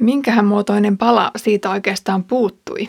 Minkähän 0.00 0.44
muotoinen 0.44 0.98
pala 0.98 1.30
siitä 1.36 1.70
oikeastaan 1.70 2.24
puuttui? 2.24 2.88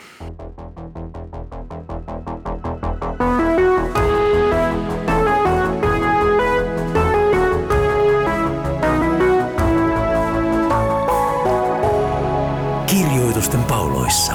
Kirjoitusten 12.87 13.63
pauloissa. 13.63 14.33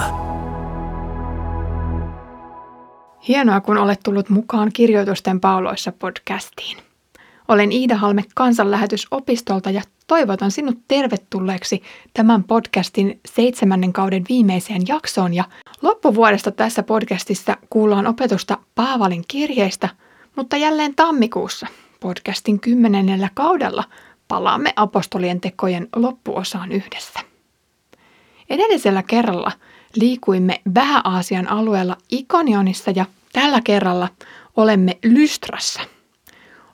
Hienoa, 3.29 3.61
kun 3.61 3.79
olet 3.79 4.00
tullut 4.04 4.29
mukaan 4.29 4.70
Kirjoitusten 4.72 5.40
pauloissa 5.40 5.93
podcastiin. 5.93 6.79
Olen 7.48 7.72
Iida 7.72 7.96
Halme 7.96 8.24
kansanlähetysopistolta 8.34 9.70
ja 9.70 9.82
toivotan 10.06 10.50
sinut 10.50 10.78
tervetulleeksi 10.88 11.82
tämän 12.14 12.45
podcastin 12.45 13.20
seitsemännen 13.26 13.92
kauden 13.92 14.24
viimeiseen 14.28 14.82
jaksoon. 14.88 15.34
Ja 15.34 15.45
loppuvuodesta 15.82 16.51
tässä 16.51 16.82
podcastissa 16.82 17.56
kuullaan 17.70 18.06
opetusta 18.06 18.59
Paavalin 18.74 19.24
kirjeistä, 19.28 19.88
mutta 20.37 20.56
jälleen 20.56 20.95
tammikuussa 20.95 21.66
podcastin 22.01 22.60
kymmenennellä 22.60 23.30
kaudella 23.34 23.84
palaamme 24.28 24.73
apostolien 24.76 25.40
tekojen 25.40 25.88
loppuosaan 25.96 26.73
yhdessä. 26.73 27.20
Edellisellä 28.51 29.02
kerralla 29.02 29.52
liikuimme 29.95 30.60
Vähä-Aasian 30.74 31.48
alueella 31.48 31.96
Ikonionissa 32.10 32.90
ja 32.90 33.06
tällä 33.32 33.60
kerralla 33.65 34.09
olemme 34.56 34.98
Lystrassa– 35.02 35.80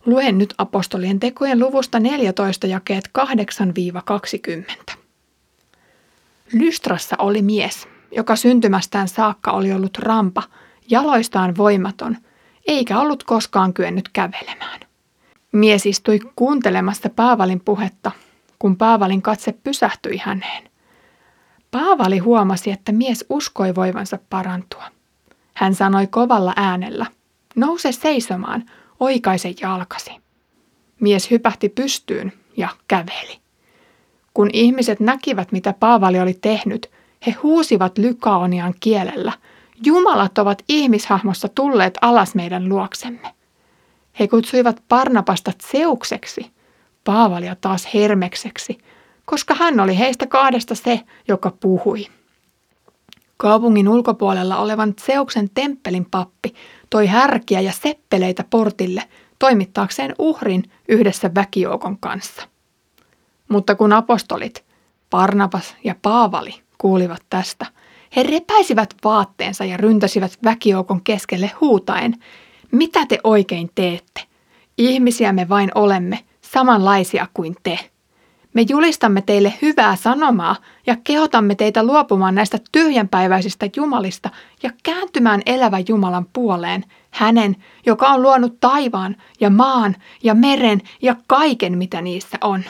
Luen 0.06 0.38
nyt 0.38 0.54
apostolien 0.58 1.20
tekojen 1.20 1.58
luvusta 1.58 2.00
14 2.00 2.66
jakeet 2.66 3.10
8-20. 4.92 4.94
Lystrassa 6.52 7.16
oli 7.18 7.42
mies, 7.42 7.88
joka 8.16 8.36
syntymästään 8.36 9.08
saakka 9.08 9.50
oli 9.50 9.72
ollut 9.72 9.98
rampa, 9.98 10.42
jaloistaan 10.90 11.56
voimaton, 11.56 12.16
eikä 12.66 13.00
ollut 13.00 13.24
koskaan 13.24 13.74
kyennyt 13.74 14.08
kävelemään. 14.08 14.80
Mies 15.52 15.86
istui 15.86 16.18
kuuntelemassa 16.36 17.10
Paavalin 17.16 17.60
puhetta, 17.60 18.10
kun 18.58 18.76
Paavalin 18.76 19.22
katse 19.22 19.52
pysähtyi 19.52 20.16
häneen. 20.24 20.70
Paavali 21.70 22.18
huomasi, 22.18 22.70
että 22.70 22.92
mies 22.92 23.24
uskoi 23.28 23.74
voivansa 23.74 24.18
parantua. 24.30 24.84
Hän 25.54 25.74
sanoi 25.74 26.06
kovalla 26.06 26.52
äänellä, 26.56 27.06
nouse 27.56 27.92
seisomaan, 27.92 28.64
oikaise 29.02 29.54
jalkasi. 29.60 30.10
Mies 31.00 31.30
hypähti 31.30 31.68
pystyyn 31.68 32.32
ja 32.56 32.68
käveli. 32.88 33.38
Kun 34.34 34.50
ihmiset 34.52 35.00
näkivät, 35.00 35.52
mitä 35.52 35.74
Paavali 35.80 36.20
oli 36.20 36.34
tehnyt, 36.34 36.90
he 37.26 37.30
huusivat 37.42 37.98
Lykaonian 37.98 38.74
kielellä, 38.80 39.32
Jumalat 39.84 40.38
ovat 40.38 40.62
ihmishahmossa 40.68 41.48
tulleet 41.48 41.98
alas 42.00 42.34
meidän 42.34 42.68
luoksemme. 42.68 43.34
He 44.18 44.28
kutsuivat 44.28 44.82
Parnapasta 44.88 45.52
Zeukseksi, 45.70 46.50
Paavalia 47.04 47.56
taas 47.56 47.94
Hermekseksi, 47.94 48.78
koska 49.24 49.54
hän 49.54 49.80
oli 49.80 49.98
heistä 49.98 50.26
kahdesta 50.26 50.74
se, 50.74 51.00
joka 51.28 51.52
puhui. 51.60 52.06
Kaupungin 53.36 53.88
ulkopuolella 53.88 54.56
olevan 54.56 54.94
Zeuksen 55.00 55.50
temppelin 55.54 56.06
pappi 56.10 56.54
toi 56.92 57.06
härkiä 57.06 57.60
ja 57.60 57.72
seppeleitä 57.72 58.44
portille 58.50 59.02
toimittaakseen 59.38 60.14
uhrin 60.18 60.62
yhdessä 60.88 61.30
väkijoukon 61.34 61.98
kanssa. 61.98 62.48
Mutta 63.48 63.74
kun 63.74 63.92
apostolit, 63.92 64.64
Parnabas 65.10 65.76
ja 65.84 65.94
Paavali 66.02 66.54
kuulivat 66.78 67.22
tästä, 67.30 67.66
he 68.16 68.22
repäisivät 68.22 68.94
vaatteensa 69.04 69.64
ja 69.64 69.76
ryntäsivät 69.76 70.38
väkijoukon 70.44 71.02
keskelle 71.04 71.50
huutaen, 71.60 72.14
mitä 72.72 73.06
te 73.06 73.18
oikein 73.24 73.70
teette? 73.74 74.20
Ihmisiä 74.78 75.32
me 75.32 75.48
vain 75.48 75.70
olemme, 75.74 76.18
samanlaisia 76.40 77.26
kuin 77.34 77.56
te. 77.62 77.78
Me 78.54 78.64
julistamme 78.68 79.22
teille 79.22 79.54
hyvää 79.62 79.96
sanomaa 79.96 80.56
ja 80.86 80.96
kehotamme 81.04 81.54
teitä 81.54 81.84
luopumaan 81.84 82.34
näistä 82.34 82.58
tyhjänpäiväisistä 82.72 83.68
jumalista 83.76 84.30
ja 84.62 84.70
kääntymään 84.82 85.42
elävän 85.46 85.84
Jumalan 85.88 86.26
puoleen, 86.32 86.84
hänen, 87.10 87.56
joka 87.86 88.08
on 88.08 88.22
luonut 88.22 88.60
taivaan 88.60 89.16
ja 89.40 89.50
maan 89.50 89.96
ja 90.22 90.34
meren 90.34 90.82
ja 91.02 91.16
kaiken, 91.26 91.78
mitä 91.78 92.02
niissä 92.02 92.38
on. 92.40 92.64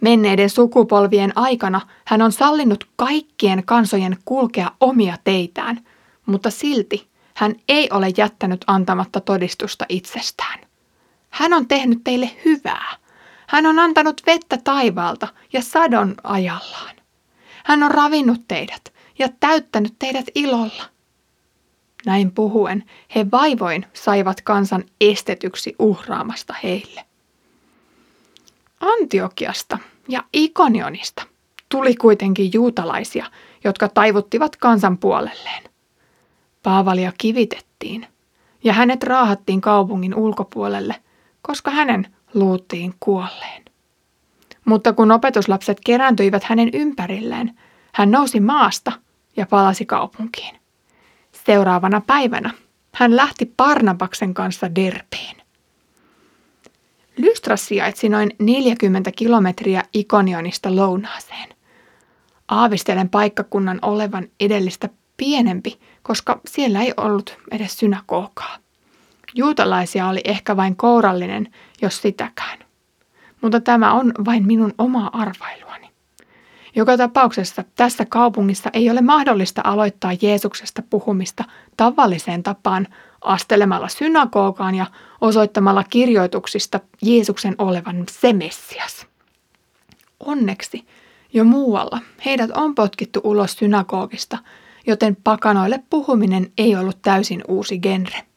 Menneiden 0.00 0.50
sukupolvien 0.50 1.32
aikana 1.38 1.80
hän 2.04 2.22
on 2.22 2.32
sallinut 2.32 2.86
kaikkien 2.96 3.62
kansojen 3.64 4.16
kulkea 4.24 4.70
omia 4.80 5.16
teitään, 5.24 5.80
mutta 6.26 6.50
silti 6.50 7.08
hän 7.34 7.54
ei 7.68 7.88
ole 7.92 8.12
jättänyt 8.16 8.64
antamatta 8.66 9.20
todistusta 9.20 9.84
itsestään. 9.88 10.60
Hän 11.30 11.52
on 11.52 11.68
tehnyt 11.68 11.98
teille 12.04 12.30
hyvää– 12.44 12.96
hän 13.46 13.66
on 13.66 13.78
antanut 13.78 14.22
vettä 14.26 14.58
taivaalta 14.64 15.28
ja 15.52 15.62
sadon 15.62 16.14
ajallaan. 16.22 16.96
Hän 17.64 17.82
on 17.82 17.90
ravinnut 17.90 18.40
teidät 18.48 18.92
ja 19.18 19.28
täyttänyt 19.40 19.94
teidät 19.98 20.26
ilolla. 20.34 20.84
Näin 22.06 22.32
puhuen 22.32 22.84
he 23.14 23.26
vaivoin 23.30 23.86
saivat 23.92 24.40
kansan 24.40 24.84
estetyksi 25.00 25.74
uhraamasta 25.78 26.54
heille. 26.62 27.04
Antiokiasta 28.80 29.78
ja 30.08 30.24
Ikonionista 30.32 31.22
tuli 31.68 31.94
kuitenkin 31.94 32.50
juutalaisia, 32.52 33.26
jotka 33.64 33.88
taivuttivat 33.88 34.56
kansan 34.56 34.98
puolelleen. 34.98 35.64
Paavalia 36.62 37.12
kivitettiin 37.18 38.06
ja 38.64 38.72
hänet 38.72 39.02
raahattiin 39.02 39.60
kaupungin 39.60 40.14
ulkopuolelle, 40.14 40.94
koska 41.42 41.70
hänen 41.70 42.13
luultiin 42.34 42.94
kuolleen. 43.00 43.64
Mutta 44.64 44.92
kun 44.92 45.12
opetuslapset 45.12 45.78
kerääntyivät 45.86 46.44
hänen 46.44 46.70
ympärilleen, 46.72 47.58
hän 47.92 48.10
nousi 48.10 48.40
maasta 48.40 48.92
ja 49.36 49.46
palasi 49.46 49.86
kaupunkiin. 49.86 50.56
Seuraavana 51.46 52.00
päivänä 52.06 52.50
hän 52.94 53.16
lähti 53.16 53.52
Parnabaksen 53.56 54.34
kanssa 54.34 54.74
Derpeen. 54.74 55.36
Lystras 57.16 57.66
sijaitsi 57.66 58.08
noin 58.08 58.30
40 58.38 59.10
kilometriä 59.16 59.82
Ikonionista 59.92 60.76
lounaaseen. 60.76 61.48
Aavistelen 62.48 63.08
paikkakunnan 63.08 63.78
olevan 63.82 64.28
edellistä 64.40 64.88
pienempi, 65.16 65.80
koska 66.02 66.40
siellä 66.46 66.82
ei 66.82 66.94
ollut 66.96 67.38
edes 67.50 67.76
synagogaa. 67.76 68.56
Juutalaisia 69.34 70.08
oli 70.08 70.20
ehkä 70.24 70.56
vain 70.56 70.76
kourallinen, 70.76 71.48
jos 71.82 72.02
sitäkään. 72.02 72.58
Mutta 73.40 73.60
tämä 73.60 73.92
on 73.92 74.12
vain 74.24 74.46
minun 74.46 74.74
omaa 74.78 75.10
arvailuani. 75.12 75.90
Joka 76.76 76.96
tapauksessa 76.96 77.64
tässä 77.76 78.04
kaupungissa 78.04 78.70
ei 78.72 78.90
ole 78.90 79.00
mahdollista 79.00 79.60
aloittaa 79.64 80.12
Jeesuksesta 80.22 80.82
puhumista 80.90 81.44
tavalliseen 81.76 82.42
tapaan 82.42 82.86
astelemalla 83.20 83.88
synagogaan 83.88 84.74
ja 84.74 84.86
osoittamalla 85.20 85.84
kirjoituksista 85.84 86.80
Jeesuksen 87.02 87.54
olevan 87.58 88.04
se 88.10 88.32
Messias. 88.32 89.06
Onneksi 90.20 90.86
jo 91.32 91.44
muualla 91.44 92.00
heidät 92.24 92.50
on 92.50 92.74
potkittu 92.74 93.20
ulos 93.24 93.52
synagogista, 93.52 94.38
joten 94.86 95.16
pakanoille 95.24 95.82
puhuminen 95.90 96.52
ei 96.58 96.76
ollut 96.76 97.02
täysin 97.02 97.44
uusi 97.48 97.78
genre. 97.78 98.33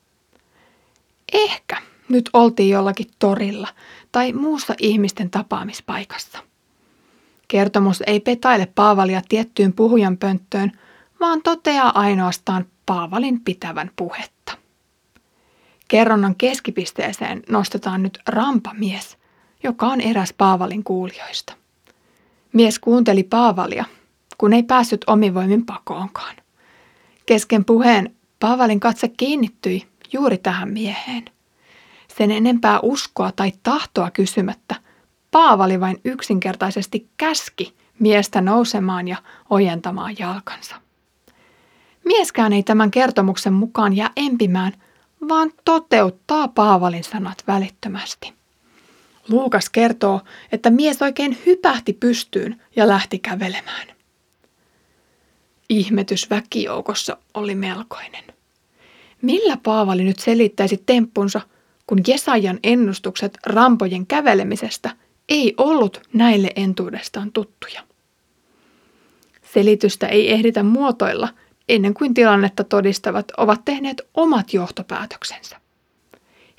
Ehkä 1.33 1.77
nyt 2.09 2.29
oltiin 2.33 2.69
jollakin 2.69 3.07
torilla 3.19 3.67
tai 4.11 4.33
muussa 4.33 4.73
ihmisten 4.79 5.29
tapaamispaikassa. 5.29 6.39
Kertomus 7.47 8.03
ei 8.07 8.19
petaile 8.19 8.65
Paavalia 8.75 9.21
tiettyyn 9.29 9.73
puhujan 9.73 10.17
pönttöön, 10.17 10.71
vaan 11.19 11.41
toteaa 11.41 11.99
ainoastaan 11.99 12.65
Paavalin 12.85 13.41
pitävän 13.41 13.91
puhetta. 13.95 14.57
Kerronnan 15.87 16.35
keskipisteeseen 16.35 17.43
nostetaan 17.49 18.03
nyt 18.03 18.19
rampamies, 18.27 19.17
joka 19.63 19.87
on 19.87 20.01
eräs 20.01 20.33
Paavalin 20.37 20.83
kuulijoista. 20.83 21.53
Mies 22.53 22.79
kuunteli 22.79 23.23
Paavalia, 23.23 23.85
kun 24.37 24.53
ei 24.53 24.63
päässyt 24.63 25.03
omivoimin 25.07 25.65
pakoonkaan. 25.65 26.35
Kesken 27.25 27.65
puheen 27.65 28.15
Paavalin 28.39 28.79
katse 28.79 29.07
kiinnittyi 29.07 29.87
juuri 30.13 30.37
tähän 30.37 30.69
mieheen. 30.69 31.25
Sen 32.17 32.31
enempää 32.31 32.79
uskoa 32.83 33.31
tai 33.31 33.51
tahtoa 33.63 34.11
kysymättä, 34.11 34.75
Paavali 35.31 35.79
vain 35.79 36.01
yksinkertaisesti 36.05 37.09
käski 37.17 37.73
miestä 37.99 38.41
nousemaan 38.41 39.07
ja 39.07 39.17
ojentamaan 39.49 40.15
jalkansa. 40.19 40.75
Mieskään 42.05 42.53
ei 42.53 42.63
tämän 42.63 42.91
kertomuksen 42.91 43.53
mukaan 43.53 43.95
jää 43.95 44.09
empimään, 44.15 44.73
vaan 45.29 45.51
toteuttaa 45.65 46.47
Paavalin 46.47 47.03
sanat 47.03 47.43
välittömästi. 47.47 48.33
Luukas 49.29 49.69
kertoo, 49.69 50.21
että 50.51 50.69
mies 50.69 51.01
oikein 51.01 51.37
hypähti 51.45 51.93
pystyyn 51.93 52.61
ja 52.75 52.87
lähti 52.87 53.19
kävelemään. 53.19 53.87
Ihmetys 55.69 56.29
väkijoukossa 56.29 57.17
oli 57.33 57.55
melkoinen. 57.55 58.23
Millä 59.21 59.57
Paavali 59.63 60.03
nyt 60.03 60.19
selittäisi 60.19 60.83
temppunsa, 60.85 61.41
kun 61.87 61.99
Jesajan 62.07 62.59
ennustukset 62.63 63.37
rampojen 63.45 64.07
kävelemisestä 64.07 64.89
ei 65.29 65.53
ollut 65.57 66.01
näille 66.13 66.51
entuudestaan 66.55 67.31
tuttuja? 67.31 67.81
Selitystä 69.53 70.07
ei 70.07 70.31
ehditä 70.31 70.63
muotoilla 70.63 71.29
ennen 71.69 71.93
kuin 71.93 72.13
tilannetta 72.13 72.63
todistavat 72.63 73.31
ovat 73.37 73.65
tehneet 73.65 74.01
omat 74.13 74.53
johtopäätöksensä. 74.53 75.57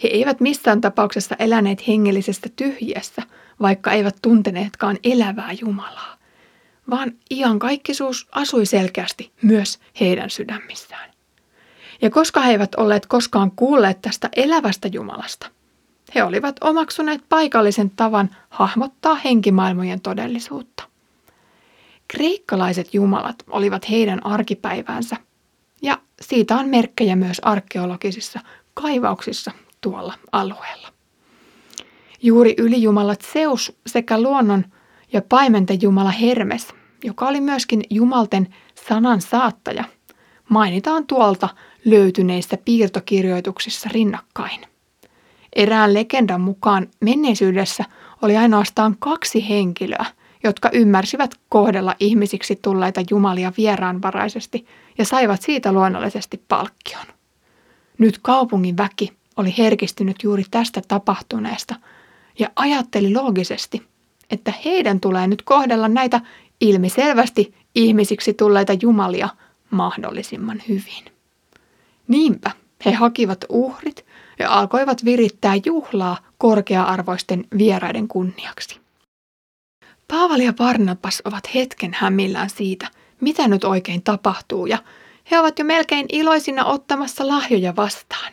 He 0.03 0.09
eivät 0.09 0.41
missään 0.41 0.81
tapauksessa 0.81 1.37
eläneet 1.39 1.89
hengellisestä 1.89 2.49
tyhjiössä, 2.57 3.23
vaikka 3.61 3.93
eivät 3.93 4.17
tunteneetkaan 4.23 4.99
elävää 5.05 5.53
Jumalaa, 5.61 6.17
vaan 6.91 7.13
iankaikkisuus 7.31 8.29
asui 8.33 8.67
selkeästi 8.67 9.33
myös 9.43 9.79
heidän 10.01 10.31
sydämissään. 10.31 11.11
Ja 12.03 12.11
koska 12.11 12.41
he 12.41 12.51
eivät 12.51 12.75
olleet 12.75 13.07
koskaan 13.07 13.51
kuulleet 13.51 14.03
tästä 14.03 14.29
elävästä 14.37 14.89
Jumalasta, 14.89 15.51
he 16.15 16.25
olivat 16.25 16.57
omaksuneet 16.61 17.21
paikallisen 17.29 17.91
tavan 17.91 18.31
hahmottaa 18.51 19.15
henkimaailmojen 19.15 20.01
todellisuutta. 20.01 20.85
Kreikkalaiset 22.09 22.95
jumalat 22.95 23.37
olivat 23.51 23.91
heidän 23.91 24.27
arkipäivänsä, 24.27 25.17
ja 25.83 25.99
siitä 26.21 26.57
on 26.57 26.69
merkkejä 26.69 27.17
myös 27.17 27.41
arkeologisissa 27.45 28.41
kaivauksissa 28.75 29.51
tuolla 29.81 30.15
alueella. 30.33 30.89
Juuri 32.23 32.55
ylijumalat 32.59 33.21
Zeus 33.33 33.73
sekä 33.87 34.21
luonnon 34.21 34.65
ja 35.13 35.23
paimenten 35.23 35.83
jumala 35.83 36.11
Hermes, 36.11 36.75
joka 37.05 37.29
oli 37.29 37.41
myöskin 37.41 37.83
jumalten 37.91 38.55
sanan 38.89 39.21
saattaja, 39.21 39.85
mainitaan 40.49 41.07
tuolta 41.07 41.49
löytyneissä 41.85 42.59
piirtokirjoituksissa 42.65 43.89
rinnakkain. 43.93 44.61
Erään 45.57 45.95
legendan 45.95 46.41
mukaan 46.41 46.89
menneisyydessä 47.01 47.85
oli 48.23 48.37
ainoastaan 48.37 48.97
kaksi 48.99 49.49
henkilöä, 49.49 50.07
jotka 50.45 50.71
ymmärsivät 50.73 51.35
kohdella 51.49 51.95
ihmisiksi 52.01 52.59
tulleita 52.63 53.01
jumalia 53.11 53.53
vieraanvaraisesti 53.57 54.67
ja 54.99 55.05
saivat 55.05 55.43
siitä 55.43 55.73
luonnollisesti 55.73 56.43
palkkion. 56.49 57.07
Nyt 57.99 58.19
kaupungin 58.23 58.77
väki 58.77 59.13
oli 59.37 59.55
herkistynyt 59.59 60.17
juuri 60.23 60.45
tästä 60.51 60.83
tapahtuneesta 60.89 61.75
ja 62.39 62.49
ajatteli 62.57 63.15
loogisesti, 63.15 63.83
että 64.31 64.53
heidän 64.65 65.01
tulee 65.01 65.27
nyt 65.27 65.43
kohdella 65.43 65.89
näitä 65.89 66.21
ilmiselvästi 66.61 67.55
ihmisiksi 67.75 68.35
tulleita 68.35 68.73
jumalia 68.83 69.29
mahdollisimman 69.71 70.63
hyvin. 70.69 71.18
Niinpä 72.09 72.51
he 72.85 72.93
hakivat 72.93 73.45
uhrit 73.49 74.07
ja 74.39 74.53
alkoivat 74.53 75.05
virittää 75.05 75.55
juhlaa 75.67 76.17
korkea-arvoisten 76.39 77.45
vieraiden 77.59 78.09
kunniaksi. 78.09 78.81
Paavali 80.09 80.45
ja 80.45 80.53
Barnabas 80.53 81.23
ovat 81.25 81.55
hetken 81.55 81.91
hämillään 81.95 82.51
siitä, 82.51 82.91
mitä 83.21 83.49
nyt 83.49 83.65
oikein 83.65 84.03
tapahtuu, 84.03 84.67
ja 84.67 84.79
he 85.31 85.41
ovat 85.41 85.59
jo 85.59 85.65
melkein 85.65 86.07
iloisina 86.13 86.65
ottamassa 86.65 87.29
lahjoja 87.29 87.77
vastaan. 87.77 88.33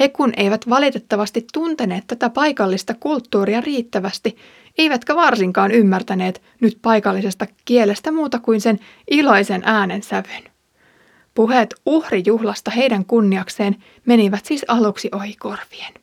He 0.00 0.08
kun 0.08 0.32
eivät 0.36 0.68
valitettavasti 0.68 1.46
tunteneet 1.52 2.04
tätä 2.06 2.30
paikallista 2.30 2.94
kulttuuria 2.94 3.60
riittävästi, 3.60 4.36
eivätkä 4.78 5.16
varsinkaan 5.16 5.70
ymmärtäneet 5.70 6.42
nyt 6.60 6.78
paikallisesta 6.82 7.46
kielestä 7.64 8.12
muuta 8.12 8.38
kuin 8.38 8.60
sen 8.60 8.80
iloisen 9.10 9.62
äänen 9.64 10.02
sävyn. 10.02 10.55
Puheet 11.36 11.74
uhrijuhlasta 11.86 12.70
heidän 12.70 13.04
kunniakseen 13.04 13.76
menivät 14.06 14.46
siis 14.46 14.64
aluksi 14.68 15.08
ohi 15.12 15.34
korvien. 15.38 15.94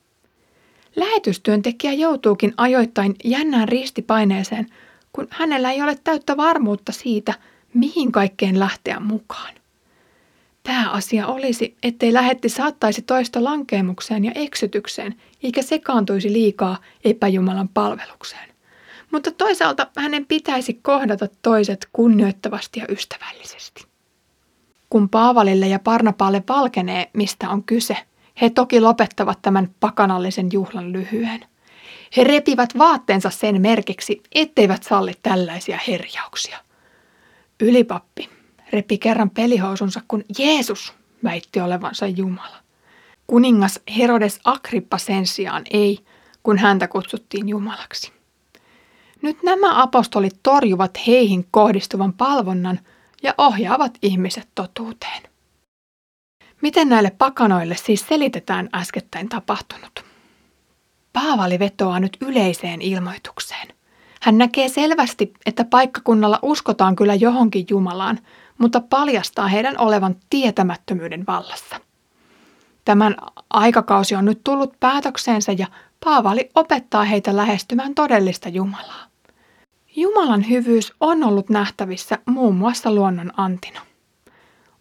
Lähetystyöntekijä 0.96 1.94
joutuukin 1.94 2.54
ajoittain 2.58 3.16
jännään 3.24 3.68
ristipaineeseen, 3.68 4.68
kun 5.14 5.28
hänellä 5.30 5.72
ei 5.72 5.82
ole 5.82 5.98
täyttä 6.04 6.38
varmuutta 6.38 6.92
siitä, 6.92 7.34
mihin 7.74 8.12
kaikkeen 8.12 8.60
lähteä 8.60 9.00
mukaan. 9.00 9.54
Pääasia 10.64 11.28
olisi, 11.28 11.78
ettei 11.84 12.14
lähetti 12.14 12.50
saattaisi 12.50 13.02
toista 13.02 13.44
lankeemukseen 13.44 14.26
ja 14.26 14.32
eksytykseen, 14.36 15.16
eikä 15.44 15.62
sekaantuisi 15.62 16.34
liikaa 16.34 16.78
epäjumalan 17.06 17.70
palvelukseen. 17.70 18.50
Mutta 19.12 19.32
toisaalta 19.32 19.88
hänen 19.98 20.26
pitäisi 20.26 20.74
kohdata 20.74 21.28
toiset 21.42 21.88
kunnioittavasti 21.94 22.80
ja 22.80 22.86
ystävällisesti. 22.90 23.93
Kun 24.94 25.10
Paavalille 25.10 25.68
ja 25.68 25.80
Parnapaalle 25.80 26.44
valkenee, 26.50 27.10
mistä 27.14 27.50
on 27.50 27.64
kyse, 27.64 27.98
he 28.42 28.50
toki 28.50 28.82
lopettavat 28.82 29.40
tämän 29.42 29.70
pakanallisen 29.80 30.50
juhlan 30.54 30.94
lyhyen. 30.94 31.46
He 32.18 32.24
repivät 32.24 32.70
vaatteensa 32.78 33.30
sen 33.30 33.62
merkiksi, 33.62 34.22
etteivät 34.36 34.84
salli 34.84 35.14
tällaisia 35.22 35.80
herjauksia. 35.88 36.58
Ylipappi 37.60 38.30
repi 38.74 38.98
kerran 38.98 39.30
pelihousunsa, 39.30 40.02
kun 40.08 40.24
Jeesus 40.40 40.94
väitti 41.24 41.62
olevansa 41.62 42.08
Jumala. 42.08 42.58
Kuningas 43.28 43.80
Herodes 43.98 44.40
Agrippa 44.44 44.98
sen 44.98 45.28
sijaan 45.28 45.64
ei, 45.72 46.00
kun 46.44 46.58
häntä 46.58 46.88
kutsuttiin 46.88 47.50
Jumalaksi. 47.50 48.12
Nyt 49.22 49.44
nämä 49.44 49.82
apostolit 49.82 50.40
torjuvat 50.44 51.08
heihin 51.08 51.48
kohdistuvan 51.52 52.14
palvonnan 52.14 52.80
ja 53.24 53.34
ohjaavat 53.38 53.98
ihmiset 54.02 54.48
totuuteen. 54.56 55.24
Miten 56.62 56.90
näille 56.90 57.12
pakanoille 57.18 57.76
siis 57.76 58.08
selitetään 58.08 58.70
äskettäin 58.76 59.30
tapahtunut? 59.30 60.06
Paavali 61.14 61.60
vetoaa 61.60 62.00
nyt 62.00 62.18
yleiseen 62.22 62.82
ilmoitukseen. 62.82 63.68
Hän 64.22 64.38
näkee 64.38 64.70
selvästi, 64.70 65.34
että 65.46 65.66
paikkakunnalla 65.66 66.40
uskotaan 66.42 66.96
kyllä 66.96 67.16
johonkin 67.16 67.66
Jumalaan, 67.70 68.20
mutta 68.58 68.82
paljastaa 68.82 69.48
heidän 69.48 69.78
olevan 69.78 70.16
tietämättömyyden 70.30 71.26
vallassa. 71.28 71.80
Tämän 72.86 73.16
aikakausi 73.50 74.16
on 74.16 74.26
nyt 74.26 74.42
tullut 74.44 74.80
päätökseensä 74.80 75.52
ja 75.52 75.68
Paavali 76.06 76.50
opettaa 76.56 77.04
heitä 77.04 77.36
lähestymään 77.36 77.96
todellista 77.96 78.50
Jumalaa. 78.50 79.13
Jumalan 79.96 80.50
hyvyys 80.50 80.94
on 81.00 81.24
ollut 81.24 81.50
nähtävissä 81.50 82.18
muun 82.26 82.56
muassa 82.56 82.92
luonnon 82.92 83.32
antina. 83.38 83.82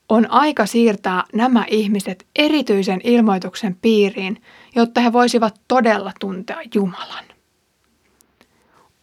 On 0.09 0.31
aika 0.31 0.67
siirtää 0.67 1.25
nämä 1.35 1.65
ihmiset 1.69 2.27
erityisen 2.37 3.01
ilmoituksen 3.05 3.77
piiriin, 3.83 4.43
jotta 4.75 5.01
he 5.01 5.13
voisivat 5.13 5.61
todella 5.69 6.13
tuntea 6.21 6.57
Jumalan. 6.75 7.25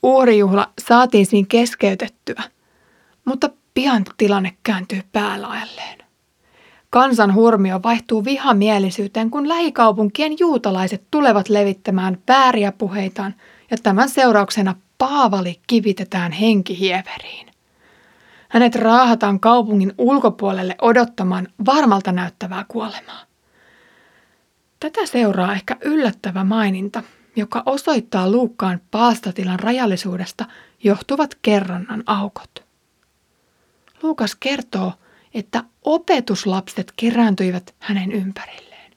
Uhrijuhla 0.04 0.70
saatiin 0.88 1.26
siinä 1.26 1.46
keskeytettyä, 1.50 2.44
mutta 3.26 3.50
pian 3.74 4.04
tilanne 4.18 4.58
kääntyy 4.64 5.02
päälaelleen. 5.12 6.00
Kansan 6.90 7.34
hurmio 7.34 7.80
vaihtuu 7.84 8.26
vihamielisyyteen, 8.26 9.30
kun 9.30 9.48
lähikaupunkien 9.48 10.36
juutalaiset 10.40 11.04
tulevat 11.12 11.50
levittämään 11.50 12.18
vääriä 12.28 12.72
puheitaan 12.72 13.36
ja 13.72 13.78
tämän 13.84 14.10
seurauksena 14.10 14.76
Paavali 15.00 15.62
kivitetään 15.68 16.32
henkihieveriin. 16.32 17.48
Hänet 18.50 18.76
raahataan 18.76 19.40
kaupungin 19.40 19.94
ulkopuolelle 19.98 20.76
odottamaan 20.82 21.48
varmalta 21.66 22.12
näyttävää 22.12 22.66
kuolemaa. 22.68 23.26
Tätä 24.80 25.06
seuraa 25.06 25.54
ehkä 25.54 25.78
yllättävä 25.82 26.44
maininta, 26.44 27.04
joka 27.36 27.64
osoittaa 27.66 28.32
Luukkaan 28.32 28.82
paastatilan 28.92 29.60
rajallisuudesta 29.60 30.46
johtuvat 30.84 31.38
kerronnan 31.42 32.04
aukot. 32.06 32.64
Luukas 34.04 34.36
kertoo, 34.36 34.94
että 35.34 35.64
opetuslapset 35.84 36.94
kerääntyivät 36.96 37.76
hänen 37.80 38.12
ympärilleen. 38.12 38.94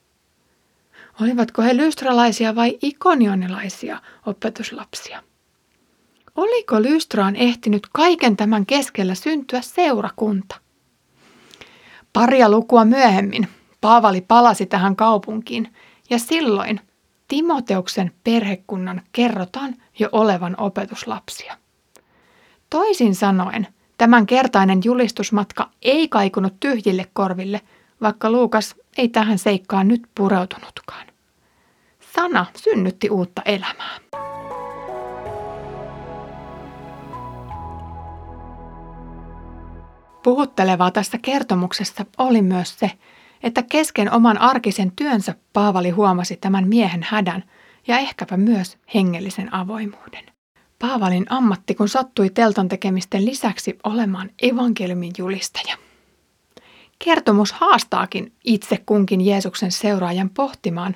Olivatko 1.21 1.61
he 1.61 1.77
lystralaisia 1.77 2.55
vai 2.55 2.77
ikonionilaisia 2.81 4.01
opetuslapsia? 4.25 5.23
Oliko 6.35 6.81
Lystraan 6.81 7.35
ehtinyt 7.35 7.87
kaiken 7.93 8.37
tämän 8.37 8.65
keskellä 8.65 9.15
syntyä 9.15 9.61
seurakunta? 9.61 10.55
Paria 12.13 12.49
lukua 12.49 12.85
myöhemmin 12.85 13.47
Paavali 13.81 14.21
palasi 14.21 14.65
tähän 14.65 14.95
kaupunkiin 14.95 15.73
ja 16.09 16.19
silloin 16.19 16.79
Timoteuksen 17.27 18.11
perhekunnan 18.23 19.01
kerrotaan 19.11 19.75
jo 19.99 20.09
olevan 20.11 20.55
opetuslapsia. 20.59 21.57
Toisin 22.69 23.15
sanoen, 23.15 23.67
tämän 23.97 24.25
kertainen 24.25 24.81
julistusmatka 24.83 25.69
ei 25.81 26.07
kaikunut 26.07 26.59
tyhjille 26.59 27.09
korville, 27.13 27.61
vaikka 28.01 28.31
Luukas 28.31 28.75
ei 28.97 29.07
tähän 29.07 29.39
seikkaan 29.39 29.87
nyt 29.87 30.01
pureutunutkaan. 30.15 31.07
Sana 32.15 32.45
synnytti 32.55 33.09
uutta 33.09 33.41
elämää. 33.45 33.99
Puhuttelevaa 40.23 40.91
tässä 40.91 41.17
kertomuksessa 41.17 42.05
oli 42.17 42.41
myös 42.41 42.79
se, 42.79 42.91
että 43.43 43.63
kesken 43.63 44.11
oman 44.11 44.37
arkisen 44.37 44.91
työnsä 44.95 45.35
Paavali 45.53 45.89
huomasi 45.89 46.37
tämän 46.37 46.67
miehen 46.67 47.05
hädän 47.09 47.43
ja 47.87 47.99
ehkäpä 47.99 48.37
myös 48.37 48.77
hengellisen 48.93 49.53
avoimuuden. 49.53 50.25
Paavalin 50.79 51.25
ammatti 51.29 51.75
kun 51.75 51.89
sattui 51.89 52.29
telton 52.29 52.67
tekemisten 52.67 53.25
lisäksi 53.25 53.77
olemaan 53.83 54.29
evankeliumin 54.41 55.11
julistaja. 55.17 55.77
Kertomus 56.99 57.51
haastaakin 57.51 58.33
itse 58.43 58.83
kunkin 58.85 59.21
Jeesuksen 59.21 59.71
seuraajan 59.71 60.29
pohtimaan, 60.29 60.95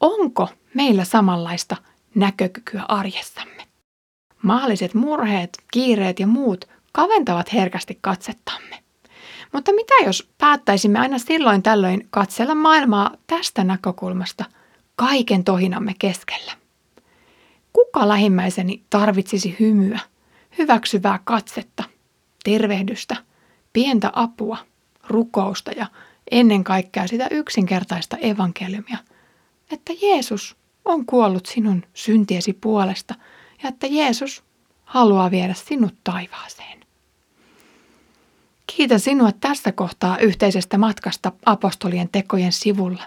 onko 0.00 0.48
meillä 0.74 1.04
samanlaista 1.04 1.76
näkökykyä 2.14 2.84
arjessamme. 2.88 3.66
Maalliset 4.42 4.94
murheet, 4.94 5.50
kiireet 5.72 6.20
ja 6.20 6.26
muut 6.26 6.68
kaventavat 6.92 7.52
herkästi 7.52 7.98
katsettamme. 8.00 8.78
Mutta 9.52 9.72
mitä 9.72 9.94
jos 10.06 10.28
päättäisimme 10.38 10.98
aina 10.98 11.18
silloin 11.18 11.62
tällöin 11.62 12.06
katsella 12.10 12.54
maailmaa 12.54 13.10
tästä 13.26 13.64
näkökulmasta 13.64 14.44
kaiken 14.96 15.44
tohinamme 15.44 15.94
keskellä? 15.98 16.52
Kuka 17.72 18.08
lähimmäiseni 18.08 18.82
tarvitsisi 18.90 19.56
hymyä, 19.60 19.98
hyväksyvää 20.58 21.20
katsetta, 21.24 21.84
tervehdystä, 22.44 23.16
pientä 23.72 24.10
apua, 24.14 24.56
rukousta 25.08 25.70
ja 25.70 25.86
ennen 26.30 26.64
kaikkea 26.64 27.06
sitä 27.06 27.28
yksinkertaista 27.30 28.16
evankeliumia, 28.16 28.98
että 29.72 29.92
Jeesus 30.02 30.56
on 30.84 31.06
kuollut 31.06 31.46
sinun 31.46 31.82
syntiesi 31.94 32.52
puolesta 32.52 33.14
ja 33.62 33.68
että 33.68 33.86
Jeesus 33.86 34.44
haluaa 34.84 35.30
viedä 35.30 35.54
sinut 35.54 35.94
taivaaseen. 36.04 36.79
Kiitän 38.76 39.00
sinua 39.00 39.32
tässä 39.32 39.72
kohtaa 39.72 40.18
yhteisestä 40.18 40.78
matkasta 40.78 41.32
apostolien 41.46 42.08
tekojen 42.12 42.52
sivulla. 42.52 43.02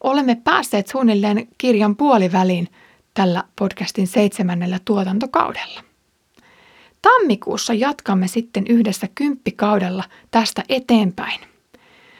Olemme 0.00 0.34
päässeet 0.44 0.86
suunnilleen 0.86 1.48
kirjan 1.58 1.96
puoliväliin 1.96 2.68
tällä 3.14 3.44
podcastin 3.58 4.06
seitsemännellä 4.06 4.78
tuotantokaudella. 4.84 5.80
Tammikuussa 7.02 7.74
jatkamme 7.74 8.28
sitten 8.28 8.66
yhdessä 8.66 9.08
kymppikaudella 9.14 10.04
tästä 10.30 10.64
eteenpäin. 10.68 11.40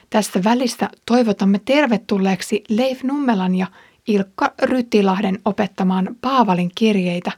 Tässä 0.09 0.43
välissä 0.43 0.89
toivotamme 1.05 1.59
tervetulleeksi 1.65 2.63
Leif 2.69 3.03
Nummelan 3.03 3.55
ja 3.55 3.67
Ilkka 4.07 4.53
Rytilahden 4.61 5.39
opettamaan 5.45 6.15
Paavalin 6.21 6.71
kirjeitä 6.75 7.31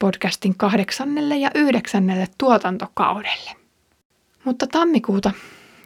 podcastin 0.00 0.56
kahdeksannelle 0.56 1.36
ja 1.36 1.50
yhdeksännelle 1.54 2.28
tuotantokaudelle. 2.38 3.59
Mutta 4.44 4.66
tammikuuta 4.66 5.32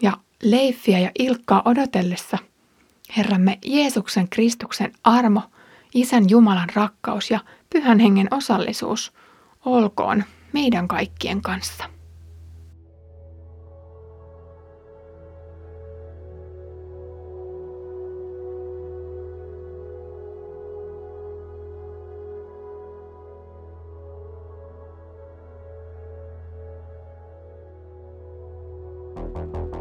ja 0.03 0.13
Leiffiä 0.43 0.99
ja 0.99 1.11
Ilkkaa 1.19 1.63
odotellessa 1.65 2.39
Herramme 3.17 3.59
Jeesuksen 3.65 4.29
Kristuksen 4.29 4.93
armo, 5.05 5.43
Isän 5.95 6.31
Jumalan 6.31 6.69
rakkaus 6.75 7.31
ja 7.31 7.41
Pyhän 7.71 7.99
Hengen 7.99 8.29
osallisuus 8.31 9.13
olkoon 9.65 10.25
meidän 10.53 10.89
kaikkien 10.89 11.43
kanssa. 11.43 11.94
you 29.35 29.74